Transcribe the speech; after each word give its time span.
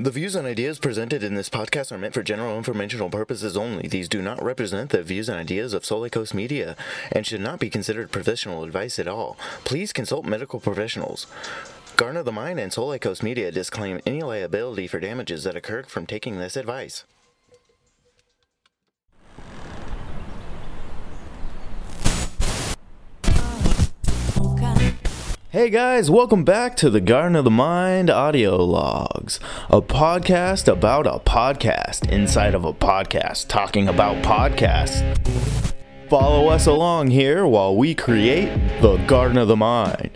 The 0.00 0.12
views 0.12 0.36
and 0.36 0.46
ideas 0.46 0.78
presented 0.78 1.24
in 1.24 1.34
this 1.34 1.50
podcast 1.50 1.90
are 1.90 1.98
meant 1.98 2.14
for 2.14 2.22
general 2.22 2.56
informational 2.56 3.10
purposes 3.10 3.56
only. 3.56 3.88
These 3.88 4.08
do 4.08 4.22
not 4.22 4.40
represent 4.40 4.90
the 4.90 5.02
views 5.02 5.28
and 5.28 5.36
ideas 5.36 5.72
of 5.72 5.82
Solykos 5.82 6.32
Media 6.32 6.76
and 7.10 7.26
should 7.26 7.40
not 7.40 7.58
be 7.58 7.68
considered 7.68 8.12
professional 8.12 8.62
advice 8.62 9.00
at 9.00 9.08
all. 9.08 9.36
Please 9.64 9.92
consult 9.92 10.24
medical 10.24 10.60
professionals. 10.60 11.26
Garner 11.96 12.22
the 12.22 12.30
Mind 12.30 12.60
and 12.60 12.70
Solykos 12.70 13.24
Media 13.24 13.50
disclaim 13.50 13.98
any 14.06 14.22
liability 14.22 14.86
for 14.86 15.00
damages 15.00 15.42
that 15.42 15.56
occurred 15.56 15.88
from 15.88 16.06
taking 16.06 16.38
this 16.38 16.54
advice. 16.54 17.02
Hey 25.50 25.70
guys, 25.70 26.10
welcome 26.10 26.44
back 26.44 26.76
to 26.76 26.90
the 26.90 27.00
Garden 27.00 27.34
of 27.34 27.44
the 27.44 27.50
Mind 27.50 28.10
audio 28.10 28.62
logs, 28.62 29.40
a 29.70 29.80
podcast 29.80 30.70
about 30.70 31.06
a 31.06 31.18
podcast 31.20 32.06
inside 32.12 32.54
of 32.54 32.66
a 32.66 32.74
podcast 32.74 33.48
talking 33.48 33.88
about 33.88 34.22
podcasts. 34.22 35.02
Follow 36.10 36.48
us 36.48 36.66
along 36.66 37.12
here 37.12 37.46
while 37.46 37.74
we 37.74 37.94
create 37.94 38.54
the 38.82 38.98
Garden 39.06 39.38
of 39.38 39.48
the 39.48 39.56
Mind. 39.56 40.10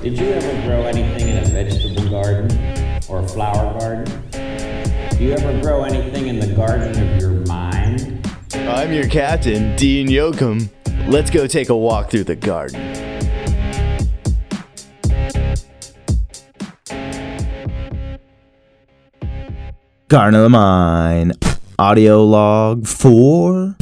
Did 0.00 0.20
you 0.20 0.28
ever 0.28 0.62
grow 0.64 0.84
anything 0.84 1.26
in 1.26 1.38
a 1.38 1.46
vegetable 1.46 2.08
garden 2.10 2.48
or 3.08 3.24
a 3.24 3.28
flower 3.28 3.76
garden? 3.80 4.22
Do 5.18 5.24
you 5.24 5.32
ever 5.32 5.60
grow 5.60 5.82
anything 5.82 6.28
in 6.28 6.38
the 6.38 6.54
garden 6.54 6.90
of 6.90 7.20
your 7.20 7.32
mind? 7.46 8.24
I'm 8.54 8.92
your 8.92 9.08
captain, 9.08 9.74
Dean 9.74 10.06
Yoakum. 10.06 10.70
Let's 11.08 11.32
go 11.32 11.48
take 11.48 11.70
a 11.70 11.76
walk 11.76 12.08
through 12.08 12.24
the 12.24 12.36
garden. 12.36 13.11
Garden 20.12 20.34
of 20.34 20.42
the 20.42 20.50
Mind 20.50 21.32
audio 21.78 22.22
log 22.22 22.86
for 22.86 23.74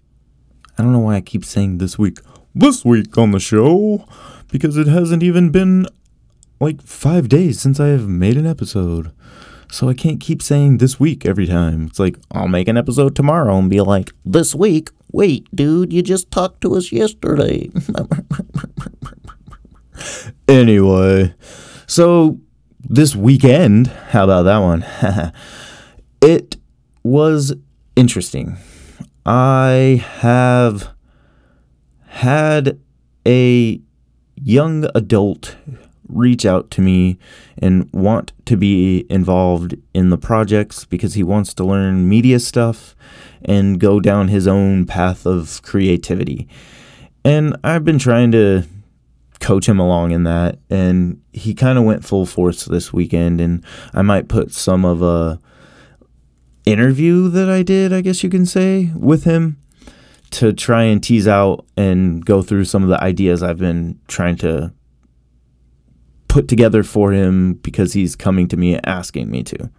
I 0.77 0.83
don't 0.83 0.93
know 0.93 0.99
why 0.99 1.17
I 1.17 1.21
keep 1.21 1.45
saying 1.45 1.79
this 1.79 1.99
week, 1.99 2.19
this 2.55 2.85
week 2.85 3.17
on 3.17 3.31
the 3.31 3.41
show, 3.41 4.07
because 4.51 4.77
it 4.77 4.87
hasn't 4.89 5.23
even 5.23 5.51
been 5.51 5.87
like 6.61 6.83
five 6.83 7.29
days 7.29 7.61
since 7.61 7.81
I 7.81 7.89
have 7.89 8.09
made 8.09 8.37
an 8.37 8.47
episode. 8.47 9.13
So 9.71 9.89
I 9.89 9.95
can't 9.95 10.21
keep 10.21 10.43
saying 10.43 10.79
this 10.79 11.01
week 11.01 11.25
every 11.25 11.47
time. 11.47 11.87
It's 11.87 11.99
like, 11.99 12.17
I'll 12.31 12.47
make 12.47 12.69
an 12.69 12.77
episode 12.77 13.17
tomorrow 13.17 13.57
and 13.57 13.71
be 13.71 13.81
like, 13.81 14.11
this 14.25 14.55
week. 14.55 14.91
Wait, 15.13 15.47
dude, 15.55 15.93
you 15.93 16.03
just 16.03 16.31
talked 16.31 16.63
to 16.63 16.75
us 16.75 16.91
yesterday. 16.91 17.71
anyway, 20.49 21.35
so 21.87 22.41
this 22.81 23.15
weekend, 23.15 23.89
how 24.09 24.25
about 24.25 24.43
that 24.45 24.59
one? 24.59 24.85
it 26.23 26.57
was 27.03 27.55
interesting. 27.95 28.57
I 29.27 30.05
have 30.21 30.95
had 32.07 32.81
a 33.27 33.81
young 34.37 34.89
adult 34.95 35.57
reach 36.13 36.45
out 36.47 36.71
to 36.73 36.81
me 36.81 37.19
and 37.59 37.89
want 37.93 38.33
to 38.47 38.57
be 38.57 39.07
involved 39.11 39.75
in 39.95 40.11
the 40.11 40.19
projects 40.19 40.85
because 40.85 41.15
he 41.15 41.23
wants 41.23 41.55
to 41.55 41.65
learn 41.65 42.09
media 42.09 42.39
stuff 42.39 42.95
and 43.45 43.81
go 43.81 44.01
down 44.01 44.29
his 44.29 44.47
own 44.47 44.87
path 44.87 45.27
of 45.27 45.61
creativity. 45.63 46.49
And 47.25 47.57
I've 47.63 47.85
been 47.85 47.99
trying 47.99 48.33
to 48.33 48.65
coach 49.41 49.69
him 49.69 49.81
along 49.81 50.13
in 50.13 50.23
that 50.25 50.59
and 50.71 51.21
he 51.33 51.53
kind 51.53 51.77
of 51.77 51.85
went 51.85 52.05
full 52.05 52.27
force 52.27 52.65
this 52.65 52.93
weekend 52.93 53.41
and 53.41 53.65
I 53.93 54.03
might 54.03 54.29
put 54.29 54.53
some 54.53 54.85
of 54.85 55.03
a 55.03 55.41
interview 56.65 57.29
that 57.29 57.51
I 57.51 57.63
did, 57.63 57.93
I 57.93 58.01
guess 58.03 58.23
you 58.23 58.31
can 58.31 58.47
say, 58.47 58.93
with 58.95 59.25
him 59.25 59.59
to 60.31 60.53
try 60.53 60.85
and 60.85 61.03
tease 61.03 61.29
out 61.29 61.67
and 61.77 62.25
go 62.25 62.41
through 62.41 62.65
some 62.65 62.83
of 62.83 62.89
the 62.89 63.03
ideas 63.03 63.43
I've 63.43 63.59
been 63.59 64.01
trying 64.09 64.37
to 64.37 64.73
put 66.33 66.49
together 66.49 66.83
for 66.83 67.13
him 67.13 67.53
because 67.53 67.93
he's 67.93 68.17
coming 68.17 68.49
to 68.49 68.57
me 68.57 68.79
asking 68.85 69.31
me 69.31 69.43
to. 69.43 69.71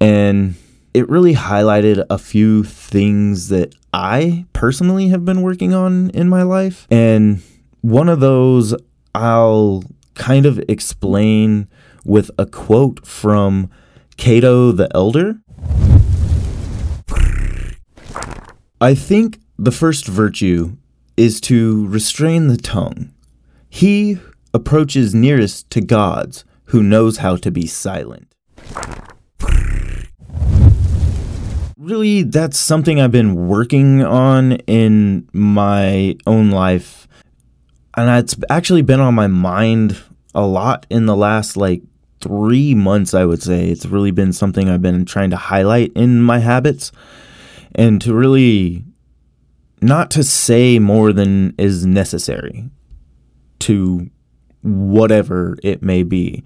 And 0.00 0.56
it 0.92 1.08
really 1.08 1.34
highlighted 1.34 2.04
a 2.10 2.18
few 2.18 2.64
things 2.64 3.48
that 3.48 3.72
I 3.92 4.46
personally 4.52 5.10
have 5.10 5.24
been 5.24 5.40
working 5.40 5.74
on 5.74 6.10
in 6.10 6.28
my 6.28 6.42
life. 6.42 6.88
And 6.90 7.40
one 7.82 8.08
of 8.08 8.18
those 8.18 8.74
I'll 9.14 9.84
kind 10.14 10.44
of 10.44 10.58
explain 10.68 11.68
with 12.04 12.32
a 12.36 12.44
quote 12.44 13.06
from 13.06 13.70
Cato 14.16 14.72
the 14.72 14.88
Elder. 14.92 15.38
I 18.80 18.96
think 18.96 19.38
the 19.56 19.70
first 19.70 20.08
virtue 20.08 20.76
is 21.16 21.40
to 21.42 21.86
restrain 21.86 22.48
the 22.48 22.56
tongue. 22.56 23.12
He 23.70 24.18
approaches 24.54 25.14
nearest 25.14 25.70
to 25.70 25.80
gods 25.80 26.44
who 26.66 26.82
knows 26.82 27.18
how 27.18 27.36
to 27.36 27.50
be 27.50 27.66
silent. 27.66 28.32
Really, 31.78 32.22
that's 32.22 32.58
something 32.58 33.00
I've 33.00 33.12
been 33.12 33.48
working 33.48 34.02
on 34.02 34.52
in 34.66 35.28
my 35.32 36.16
own 36.26 36.50
life. 36.50 37.08
And 37.96 38.08
it's 38.08 38.36
actually 38.48 38.82
been 38.82 39.00
on 39.00 39.14
my 39.14 39.26
mind 39.26 40.00
a 40.34 40.46
lot 40.46 40.86
in 40.88 41.06
the 41.06 41.16
last 41.16 41.56
like 41.56 41.82
three 42.20 42.74
months, 42.74 43.14
I 43.14 43.24
would 43.24 43.42
say. 43.42 43.68
It's 43.68 43.84
really 43.84 44.12
been 44.12 44.32
something 44.32 44.68
I've 44.68 44.80
been 44.80 45.04
trying 45.04 45.30
to 45.30 45.36
highlight 45.36 45.92
in 45.94 46.22
my 46.22 46.38
habits 46.38 46.92
and 47.74 48.00
to 48.02 48.14
really 48.14 48.84
not 49.80 50.10
to 50.12 50.22
say 50.22 50.78
more 50.78 51.12
than 51.12 51.54
is 51.58 51.84
necessary 51.84 52.70
to 53.60 54.08
whatever 54.62 55.56
it 55.62 55.82
may 55.82 56.02
be 56.02 56.44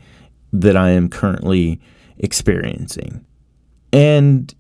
that 0.53 0.77
I 0.77 0.91
am 0.91 1.09
currently 1.09 1.81
experiencing. 2.19 3.25
And 3.93 4.55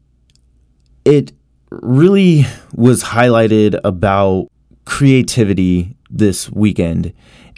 it 1.04 1.32
really 1.70 2.46
was 2.74 3.02
highlighted 3.02 3.80
about 3.84 4.48
creativity 4.84 5.96
this 6.10 6.50
weekend 6.50 7.12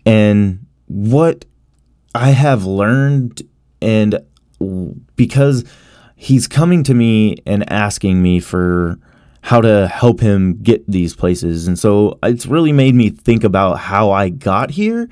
and 0.07 0.65
what 0.87 1.45
I 2.15 2.31
have 2.31 2.65
learned 2.65 3.43
and 3.83 4.19
because 5.17 5.65
he's 6.17 6.49
coming 6.49 6.83
to 6.85 6.95
me 6.95 7.37
and 7.47 7.71
asking 7.71 8.23
me 8.23 8.41
for 8.41 8.99
how 9.49 9.63
to 9.63 9.89
help 9.89 10.21
him 10.21 10.63
get 10.63 10.87
these 10.87 11.17
places. 11.17 11.67
And 11.67 11.79
so 11.79 12.19
it's 12.23 12.45
really 12.45 12.71
made 12.71 12.95
me 12.95 13.09
think 13.09 13.45
about 13.45 13.79
how 13.79 14.11
I 14.11 14.29
got 14.29 14.73
here. 14.73 15.09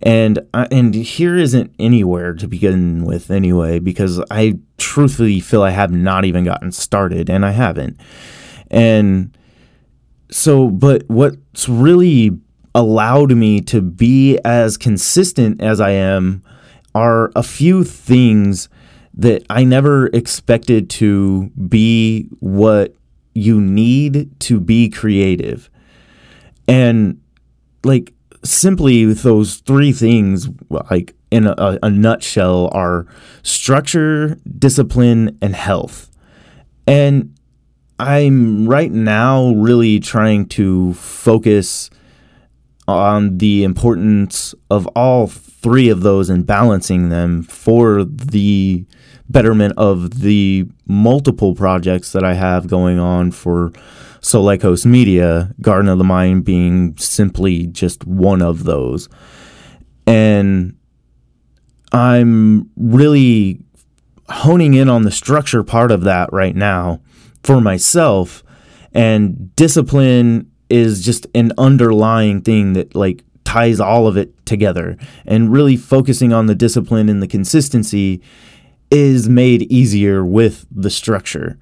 And 0.00 0.38
uh, 0.54 0.68
and 0.70 0.94
here 0.94 1.36
isn't 1.36 1.74
anywhere 1.80 2.34
to 2.34 2.46
begin 2.46 3.04
with 3.04 3.32
anyway 3.32 3.80
because 3.80 4.22
I 4.30 4.60
truthfully 4.78 5.40
feel 5.40 5.64
I 5.64 5.70
have 5.70 5.90
not 5.90 6.24
even 6.24 6.44
gotten 6.44 6.70
started 6.70 7.28
and 7.28 7.44
I 7.44 7.50
haven't. 7.50 7.98
And 8.70 9.36
so 10.30 10.70
but 10.70 11.02
what's 11.08 11.68
really 11.68 12.38
allowed 12.76 13.32
me 13.32 13.60
to 13.62 13.82
be 13.82 14.38
as 14.44 14.76
consistent 14.76 15.60
as 15.60 15.80
I 15.80 15.90
am 15.90 16.44
are 16.94 17.32
a 17.34 17.42
few 17.42 17.82
things 17.82 18.68
that 19.14 19.44
I 19.50 19.64
never 19.64 20.06
expected 20.08 20.90
to 20.90 21.50
be 21.68 22.28
what 22.38 22.94
you 23.34 23.60
need 23.60 24.38
to 24.40 24.60
be 24.60 24.88
creative. 24.88 25.68
And 26.66 27.20
like 27.84 28.12
simply 28.42 29.04
those 29.12 29.56
three 29.56 29.92
things 29.92 30.48
like 30.70 31.14
in 31.30 31.46
a, 31.46 31.78
a 31.82 31.90
nutshell 31.90 32.70
are 32.72 33.06
structure, 33.42 34.38
discipline 34.58 35.36
and 35.42 35.54
health. 35.54 36.10
And 36.86 37.34
I'm 37.98 38.68
right 38.68 38.92
now 38.92 39.52
really 39.54 40.00
trying 40.00 40.46
to 40.50 40.94
focus 40.94 41.90
on 42.86 43.38
the 43.38 43.64
importance 43.64 44.54
of 44.70 44.86
all 44.88 45.26
three 45.26 45.88
of 45.88 46.02
those 46.02 46.28
and 46.28 46.46
balancing 46.46 47.08
them 47.08 47.42
for 47.42 48.04
the 48.04 48.84
betterment 49.28 49.72
of 49.78 50.20
the 50.20 50.66
multiple 50.86 51.54
projects 51.54 52.12
that 52.12 52.24
I 52.24 52.34
have 52.34 52.66
going 52.66 52.98
on 52.98 53.30
for 53.30 53.72
Solykos 54.20 54.84
Media, 54.84 55.54
Garden 55.60 55.88
of 55.88 55.98
the 55.98 56.04
Mind 56.04 56.44
being 56.44 56.96
simply 56.98 57.66
just 57.66 58.06
one 58.06 58.42
of 58.42 58.64
those. 58.64 59.08
And 60.06 60.76
I'm 61.92 62.70
really 62.76 63.60
honing 64.28 64.74
in 64.74 64.88
on 64.88 65.02
the 65.02 65.10
structure 65.10 65.62
part 65.62 65.90
of 65.90 66.02
that 66.02 66.32
right 66.32 66.56
now 66.56 67.00
for 67.42 67.60
myself. 67.60 68.42
And 68.92 69.54
discipline 69.56 70.50
is 70.70 71.04
just 71.04 71.26
an 71.34 71.52
underlying 71.58 72.40
thing 72.40 72.72
that 72.72 72.94
like 72.94 73.22
ties 73.44 73.80
all 73.80 74.06
of 74.06 74.16
it 74.16 74.44
together. 74.46 74.96
And 75.26 75.52
really 75.52 75.76
focusing 75.76 76.32
on 76.32 76.46
the 76.46 76.54
discipline 76.54 77.08
and 77.08 77.22
the 77.22 77.28
consistency 77.28 78.20
is 78.90 79.28
made 79.28 79.62
easier 79.70 80.24
with 80.24 80.66
the 80.70 80.90
structure. 80.90 81.58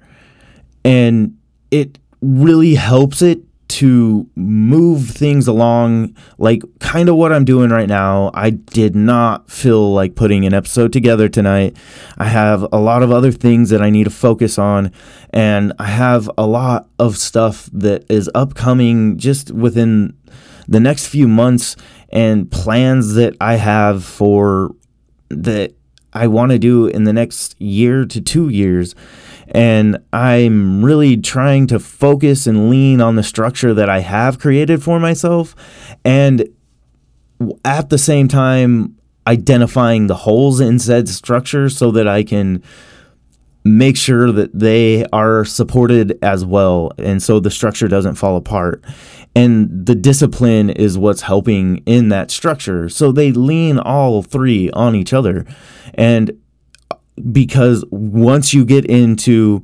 And 0.85 1.37
it 1.71 1.99
really 2.21 2.75
helps 2.75 3.21
it 3.21 3.41
to 3.73 4.29
move 4.35 5.09
things 5.09 5.47
along 5.47 6.15
like 6.37 6.61
kind 6.79 7.09
of 7.09 7.15
what 7.15 7.33
I'm 7.33 7.43
doing 7.43 7.71
right 7.71 7.89
now. 7.89 8.29
I 8.35 8.51
did 8.51 8.95
not 8.95 9.49
feel 9.49 9.91
like 9.91 10.15
putting 10.15 10.45
an 10.45 10.53
episode 10.53 10.93
together 10.93 11.27
tonight. 11.27 11.75
I 12.19 12.25
have 12.25 12.67
a 12.71 12.77
lot 12.77 13.01
of 13.01 13.11
other 13.11 13.31
things 13.31 13.71
that 13.71 13.81
I 13.81 13.89
need 13.89 14.03
to 14.03 14.11
focus 14.11 14.59
on 14.59 14.91
and 15.31 15.73
I 15.79 15.87
have 15.87 16.29
a 16.37 16.45
lot 16.45 16.87
of 16.99 17.17
stuff 17.17 17.67
that 17.73 18.05
is 18.11 18.29
upcoming 18.35 19.17
just 19.17 19.49
within 19.49 20.15
the 20.67 20.79
next 20.79 21.07
few 21.07 21.27
months 21.27 21.75
and 22.09 22.51
plans 22.51 23.15
that 23.15 23.35
I 23.41 23.55
have 23.55 24.05
for 24.05 24.75
that 25.29 25.73
I 26.13 26.27
want 26.27 26.51
to 26.51 26.59
do 26.59 26.85
in 26.85 27.05
the 27.05 27.13
next 27.13 27.59
year 27.59 28.05
to 28.05 28.21
2 28.21 28.49
years 28.49 28.93
and 29.53 29.97
I'm 30.11 30.83
really 30.83 31.17
trying 31.17 31.67
to 31.67 31.79
focus 31.79 32.47
and 32.47 32.69
lean 32.69 33.01
on 33.01 33.15
the 33.15 33.23
structure 33.23 33.73
that 33.73 33.89
I 33.89 33.99
have 33.99 34.39
created 34.39 34.81
for 34.81 34.99
myself. 34.99 35.55
And 36.03 36.49
at 37.63 37.89
the 37.89 37.97
same 37.97 38.27
time, 38.27 38.97
identifying 39.27 40.07
the 40.07 40.15
holes 40.15 40.59
in 40.59 40.79
said 40.79 41.07
structure 41.07 41.69
so 41.69 41.91
that 41.91 42.07
I 42.07 42.23
can 42.23 42.63
make 43.65 43.95
sure 43.95 44.31
that 44.31 44.57
they 44.57 45.05
are 45.13 45.45
supported 45.45 46.17
as 46.21 46.43
well. 46.43 46.91
And 46.97 47.23
so 47.23 47.39
the 47.39 47.51
structure 47.51 47.87
doesn't 47.87 48.15
fall 48.15 48.35
apart. 48.35 48.83
And 49.35 49.85
the 49.85 49.95
discipline 49.95 50.69
is 50.69 50.97
what's 50.97 51.21
helping 51.21 51.77
in 51.85 52.09
that 52.09 52.29
structure. 52.29 52.89
So 52.89 53.11
they 53.11 53.31
lean 53.31 53.79
all 53.79 54.21
three 54.21 54.69
on 54.71 54.95
each 54.95 55.13
other. 55.13 55.45
And 55.93 56.42
because 57.31 57.83
once 57.91 58.53
you 58.53 58.65
get 58.65 58.85
into 58.85 59.63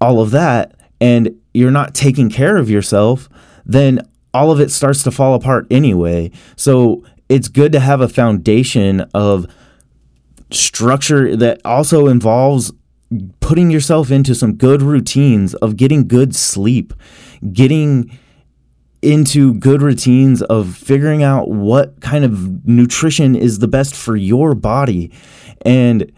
all 0.00 0.20
of 0.20 0.30
that 0.32 0.74
and 1.00 1.38
you're 1.52 1.70
not 1.70 1.94
taking 1.94 2.30
care 2.30 2.56
of 2.56 2.70
yourself, 2.70 3.28
then 3.64 4.00
all 4.32 4.50
of 4.50 4.60
it 4.60 4.70
starts 4.70 5.02
to 5.04 5.10
fall 5.10 5.34
apart 5.34 5.66
anyway. 5.70 6.30
So 6.56 7.04
it's 7.28 7.48
good 7.48 7.72
to 7.72 7.80
have 7.80 8.00
a 8.00 8.08
foundation 8.08 9.00
of 9.14 9.46
structure 10.50 11.36
that 11.36 11.60
also 11.64 12.06
involves 12.06 12.72
putting 13.40 13.70
yourself 13.70 14.10
into 14.10 14.34
some 14.34 14.54
good 14.54 14.82
routines 14.82 15.54
of 15.54 15.76
getting 15.76 16.08
good 16.08 16.34
sleep, 16.34 16.92
getting 17.52 18.18
into 19.02 19.54
good 19.54 19.82
routines 19.82 20.42
of 20.42 20.74
figuring 20.74 21.22
out 21.22 21.50
what 21.50 22.00
kind 22.00 22.24
of 22.24 22.66
nutrition 22.66 23.36
is 23.36 23.58
the 23.58 23.68
best 23.68 23.94
for 23.94 24.16
your 24.16 24.54
body 24.54 25.12
and 25.62 26.10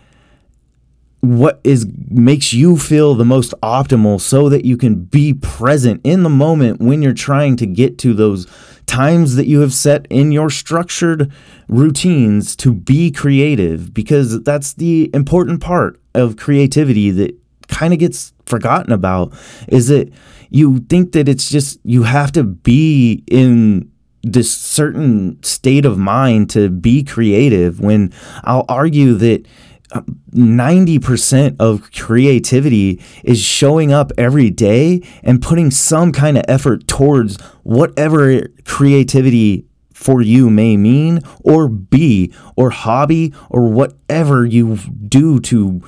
what 1.26 1.60
is 1.64 1.86
makes 2.08 2.52
you 2.52 2.76
feel 2.76 3.14
the 3.14 3.24
most 3.24 3.52
optimal 3.62 4.20
so 4.20 4.48
that 4.48 4.64
you 4.64 4.76
can 4.76 5.04
be 5.04 5.34
present 5.34 6.00
in 6.04 6.22
the 6.22 6.30
moment 6.30 6.80
when 6.80 7.02
you're 7.02 7.12
trying 7.12 7.56
to 7.56 7.66
get 7.66 7.98
to 7.98 8.14
those 8.14 8.46
times 8.86 9.34
that 9.34 9.46
you 9.46 9.60
have 9.60 9.72
set 9.72 10.06
in 10.08 10.32
your 10.32 10.48
structured 10.48 11.32
routines 11.68 12.54
to 12.56 12.72
be 12.72 13.10
creative? 13.10 13.92
Because 13.92 14.42
that's 14.42 14.74
the 14.74 15.10
important 15.12 15.60
part 15.60 16.00
of 16.14 16.36
creativity 16.36 17.10
that 17.10 17.36
kind 17.68 17.92
of 17.92 17.98
gets 17.98 18.32
forgotten 18.46 18.92
about 18.92 19.32
is 19.68 19.88
that 19.88 20.12
you 20.50 20.78
think 20.88 21.12
that 21.12 21.28
it's 21.28 21.50
just 21.50 21.80
you 21.84 22.04
have 22.04 22.30
to 22.32 22.44
be 22.44 23.24
in 23.26 23.90
this 24.22 24.54
certain 24.56 25.40
state 25.42 25.84
of 25.84 25.98
mind 25.98 26.50
to 26.50 26.68
be 26.68 27.02
creative 27.02 27.80
when 27.80 28.12
I'll 28.44 28.64
argue 28.68 29.14
that 29.14 29.46
90% 29.88 31.56
of 31.58 31.92
creativity 31.92 33.02
is 33.24 33.40
showing 33.40 33.92
up 33.92 34.12
every 34.18 34.50
day 34.50 35.02
and 35.22 35.40
putting 35.40 35.70
some 35.70 36.12
kind 36.12 36.36
of 36.36 36.44
effort 36.48 36.86
towards 36.86 37.40
whatever 37.62 38.48
creativity 38.64 39.64
for 39.92 40.20
you 40.20 40.50
may 40.50 40.76
mean 40.76 41.20
or 41.40 41.68
be 41.68 42.32
or 42.56 42.70
hobby 42.70 43.32
or 43.48 43.68
whatever 43.68 44.44
you 44.44 44.76
do 45.08 45.40
to 45.40 45.82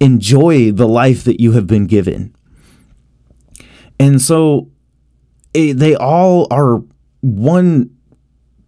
enjoy 0.00 0.72
the 0.72 0.88
life 0.88 1.24
that 1.24 1.40
you 1.40 1.52
have 1.52 1.66
been 1.66 1.86
given. 1.86 2.34
And 4.00 4.20
so 4.20 4.70
it, 5.54 5.70
eh, 5.70 5.72
they 5.76 5.94
all 5.94 6.48
are 6.50 6.82
one 7.20 7.90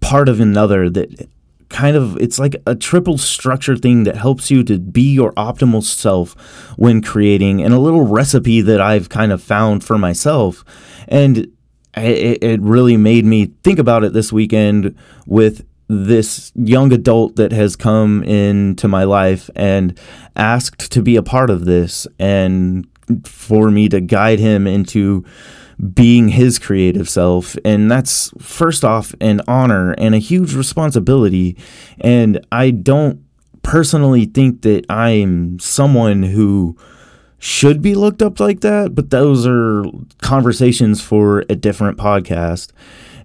part 0.00 0.28
of 0.28 0.38
another 0.38 0.90
that 0.90 1.28
kind 1.74 1.96
of 1.96 2.16
it's 2.18 2.38
like 2.38 2.54
a 2.68 2.76
triple 2.76 3.18
structure 3.18 3.76
thing 3.76 4.04
that 4.04 4.16
helps 4.16 4.48
you 4.48 4.62
to 4.62 4.78
be 4.78 5.12
your 5.12 5.32
optimal 5.32 5.82
self 5.82 6.34
when 6.78 7.02
creating 7.02 7.60
and 7.60 7.74
a 7.74 7.80
little 7.80 8.06
recipe 8.06 8.60
that 8.60 8.80
I've 8.80 9.08
kind 9.08 9.32
of 9.32 9.42
found 9.42 9.82
for 9.82 9.98
myself. 9.98 10.64
And 11.08 11.48
it, 11.96 12.44
it 12.44 12.60
really 12.60 12.96
made 12.96 13.24
me 13.24 13.46
think 13.64 13.80
about 13.80 14.04
it 14.04 14.12
this 14.12 14.32
weekend 14.32 14.96
with 15.26 15.66
this 15.88 16.52
young 16.54 16.92
adult 16.92 17.34
that 17.36 17.50
has 17.50 17.74
come 17.74 18.22
into 18.22 18.86
my 18.86 19.02
life 19.02 19.50
and 19.56 19.98
asked 20.36 20.92
to 20.92 21.02
be 21.02 21.16
a 21.16 21.22
part 21.22 21.50
of 21.50 21.64
this 21.64 22.06
and 22.20 22.86
for 23.24 23.70
me 23.72 23.88
to 23.88 24.00
guide 24.00 24.38
him 24.38 24.68
into 24.68 25.24
being 25.92 26.28
his 26.28 26.58
creative 26.58 27.08
self. 27.08 27.56
And 27.64 27.90
that's 27.90 28.30
first 28.38 28.84
off 28.84 29.14
an 29.20 29.40
honor 29.46 29.92
and 29.92 30.14
a 30.14 30.18
huge 30.18 30.54
responsibility. 30.54 31.56
And 32.00 32.44
I 32.52 32.70
don't 32.70 33.24
personally 33.62 34.26
think 34.26 34.62
that 34.62 34.84
I'm 34.90 35.58
someone 35.58 36.22
who 36.22 36.76
should 37.38 37.82
be 37.82 37.94
looked 37.94 38.22
up 38.22 38.40
like 38.40 38.60
that, 38.60 38.94
but 38.94 39.10
those 39.10 39.46
are 39.46 39.84
conversations 40.22 41.00
for 41.00 41.44
a 41.50 41.54
different 41.54 41.98
podcast. 41.98 42.72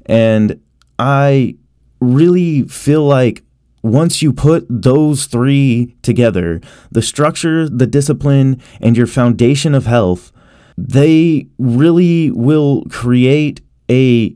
And 0.06 0.60
I 0.98 1.56
really 2.02 2.64
feel 2.64 3.04
like 3.04 3.44
once 3.82 4.22
you 4.22 4.34
put 4.34 4.66
those 4.70 5.26
three 5.26 5.96
together 6.02 6.60
the 6.92 7.02
structure, 7.02 7.70
the 7.70 7.88
discipline, 7.88 8.62
and 8.82 8.98
your 8.98 9.08
foundation 9.08 9.74
of 9.74 9.86
health 9.86 10.32
they 10.88 11.48
really 11.58 12.32
will 12.32 12.84
create 12.90 13.62
a 13.90 14.36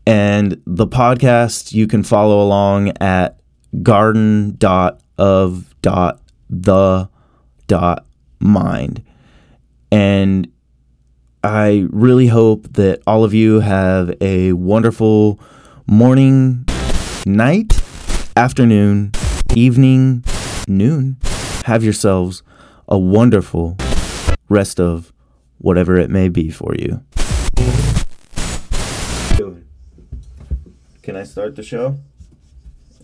And 0.07 0.61
the 0.65 0.87
podcast 0.87 1.73
you 1.73 1.85
can 1.85 2.01
follow 2.01 2.41
along 2.41 2.93
at 3.01 3.41
garden 3.83 4.55
dot 4.57 5.01
of 5.17 5.75
the 5.81 7.09
dot 7.67 8.05
mind. 8.39 9.03
And 9.91 10.49
I 11.43 11.87
really 11.89 12.27
hope 12.27 12.71
that 12.73 13.01
all 13.05 13.25
of 13.25 13.33
you 13.33 13.59
have 13.59 14.15
a 14.21 14.53
wonderful 14.53 15.41
morning, 15.87 16.65
night, 17.25 17.77
afternoon, 18.37 19.11
evening, 19.55 20.23
noon. 20.69 21.17
Have 21.65 21.83
yourselves 21.83 22.43
a 22.87 22.97
wonderful 22.97 23.75
rest 24.47 24.79
of 24.79 25.11
whatever 25.57 25.97
it 25.97 26.09
may 26.09 26.29
be 26.29 26.49
for 26.49 26.73
you. 26.75 27.03
Can 31.07 31.15
I 31.15 31.23
start 31.23 31.55
the 31.55 31.63
show? 31.63 31.95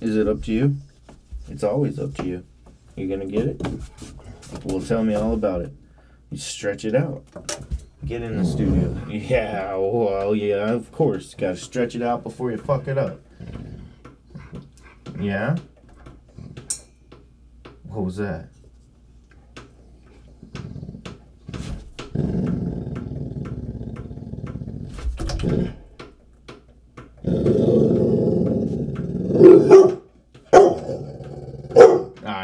Is 0.01 0.17
it 0.17 0.27
up 0.27 0.43
to 0.43 0.51
you? 0.51 0.75
It's 1.47 1.63
always 1.63 1.97
up 1.97 2.13
to 2.15 2.25
you. 2.27 2.43
You're 2.97 3.07
gonna 3.07 3.31
get 3.31 3.45
it? 3.45 3.61
Well, 4.65 4.81
tell 4.81 5.05
me 5.05 5.15
all 5.15 5.31
about 5.33 5.61
it. 5.61 5.71
You 6.29 6.37
stretch 6.37 6.83
it 6.83 6.95
out. 6.95 7.23
Get 8.05 8.21
in 8.21 8.37
the 8.37 8.43
studio. 8.43 8.93
Yeah, 9.09 9.77
well, 9.77 10.35
yeah, 10.35 10.69
of 10.71 10.91
course. 10.91 11.33
Gotta 11.33 11.55
stretch 11.55 11.95
it 11.95 12.01
out 12.01 12.23
before 12.23 12.51
you 12.51 12.57
fuck 12.57 12.89
it 12.89 12.97
up. 12.97 13.21
Yeah? 15.17 15.55
What 17.83 18.03
was 18.03 18.17
that? 18.17 18.49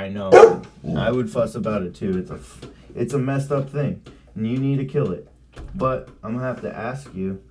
I 0.10 0.12
know. 0.12 0.64
I 0.98 1.12
would 1.12 1.30
fuss 1.30 1.54
about 1.54 1.84
it 1.84 1.94
too. 1.94 2.18
It's 2.18 2.32
a, 2.32 2.40
it's 2.96 3.14
a 3.14 3.20
messed 3.20 3.52
up 3.52 3.70
thing, 3.70 4.02
and 4.34 4.48
you 4.48 4.58
need 4.58 4.78
to 4.78 4.86
kill 4.86 5.12
it. 5.12 5.28
But 5.76 6.10
I'm 6.24 6.34
gonna 6.34 6.48
have 6.48 6.62
to 6.62 6.76
ask 6.76 7.14
you, 7.14 7.44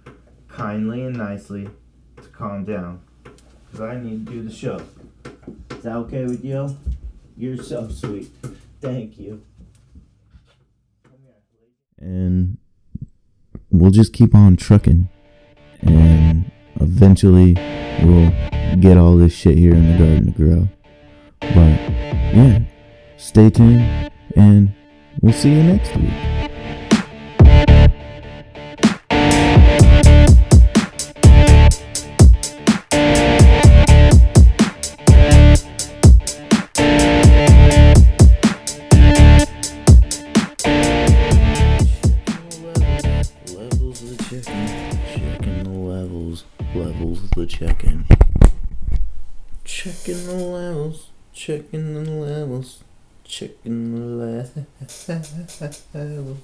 kindly 0.49 1.05
and 1.05 1.17
nicely, 1.17 1.69
to 2.17 2.29
calm 2.31 2.65
down, 2.65 3.01
because 3.23 3.81
I 3.81 4.01
need 4.01 4.27
to 4.27 4.33
do 4.33 4.43
the 4.43 4.53
show. 4.53 4.83
Is 5.71 5.85
that 5.85 5.95
okay 5.95 6.25
with 6.25 6.45
you? 6.45 6.77
You're 7.37 7.63
so 7.63 7.89
sweet. 7.91 8.29
Thank 8.81 9.21
you. 9.21 9.41
And 11.99 12.59
we'll 13.71 13.93
just 13.93 14.13
keep 14.13 14.35
on 14.35 14.57
trucking, 14.57 15.09
and 15.81 16.51
eventually 16.81 17.55
we'll 18.03 18.33
get 18.81 18.97
all 18.97 19.17
this 19.17 19.33
shit 19.33 19.59
here 19.59 19.75
in 19.75 19.93
the 19.93 19.99
garden 19.99 20.33
to 20.33 20.33
grow. 20.33 20.69
But 21.41 21.79
yeah, 22.35 22.61
stay 23.17 23.51
tuned, 23.51 24.11
and 24.37 24.73
we'll 25.23 25.33
see 25.33 25.51
you 25.51 25.63
next 25.63 25.97
week. 25.97 26.11
Levels 43.55 44.03
of 44.03 44.19
checking 44.29 45.65
the 45.65 45.71
levels 45.71 46.45
levels 46.75 47.31
the 47.31 47.47
chicken, 47.47 48.07
checking 49.65 50.27
the 50.27 50.35
levels, 50.35 51.08
levels 51.39 51.61
of 51.61 51.63
the 51.67 51.69
chicken. 51.69 51.69
Checking 51.69 51.95
the 51.95 52.11
levels, 52.11 52.83
checking 53.25 53.95
the 53.95 54.01
levels, 54.01 55.07
checking 55.07 55.47
the 55.93 56.37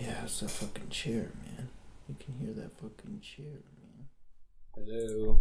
yeah, 0.00 0.24
it's 0.24 0.40
that 0.40 0.48
fucking 0.50 0.88
chair, 0.90 1.30
man. 1.44 1.68
You 2.08 2.14
can 2.18 2.34
hear 2.34 2.54
that 2.54 2.78
fucking 2.80 3.20
chair, 3.20 3.62
man. 3.76 4.08
Hello. 4.74 5.40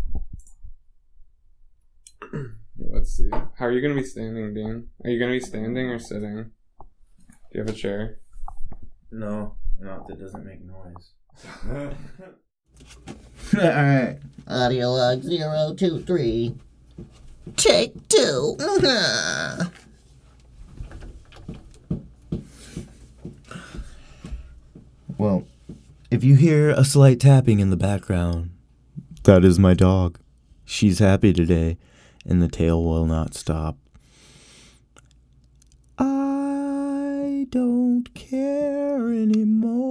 Let's 2.78 3.18
see. 3.18 3.30
How 3.30 3.66
are 3.66 3.72
you 3.72 3.82
gonna 3.82 3.96
be 3.96 4.04
standing, 4.04 4.54
Dean? 4.54 4.88
Are 5.04 5.10
you 5.10 5.20
gonna 5.20 5.34
be 5.34 5.40
standing 5.40 5.90
or 5.90 6.00
sitting? 6.00 6.52
Do 6.80 7.54
you 7.54 7.62
have 7.62 7.70
a 7.70 7.74
chair? 7.74 8.20
No, 9.12 9.56
not 9.80 10.08
that 10.08 10.20
doesn't 10.20 10.46
make 10.46 10.62
noise. 10.64 11.14
Alright. 13.56 14.20
Audio 14.48 14.92
log 14.92 15.22
023. 15.78 16.56
Take 17.56 18.08
two. 18.10 18.58
Well, 25.18 25.46
if 26.12 26.24
you 26.24 26.36
hear 26.36 26.72
a 26.72 26.84
slight 26.84 27.20
tapping 27.20 27.60
in 27.60 27.70
the 27.70 27.78
background, 27.78 28.50
that 29.24 29.46
is 29.46 29.58
my 29.58 29.74
dog. 29.74 30.20
She's 30.66 31.00
happy 31.00 31.32
today, 31.32 31.78
and 32.26 32.42
the 32.42 32.50
tail 32.50 32.84
will 32.84 33.06
not 33.06 33.34
stop. 33.34 33.78
I 35.98 37.48
don't 37.52 38.14
care 38.16 39.14
anymore. 39.14 39.84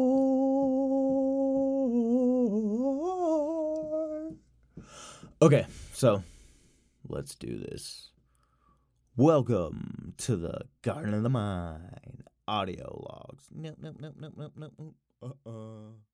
Okay, 5.41 5.67
so 5.95 6.23
let's 7.09 7.35
do 7.35 7.59
this. 7.59 8.11
Welcome 9.17 10.15
to 10.19 10.37
the 10.37 10.63
Garden 10.83 11.15
of 11.15 11.23
the 11.23 11.31
Mind 11.31 12.25
audio 12.49 13.05
logs. 13.09 13.49
Nope, 13.55 13.77
nope, 13.81 13.97
nope, 14.01 14.15
nope, 14.19 14.33
nope, 14.37 14.73
nope. 14.79 14.95
Uh-uh. 15.23 16.12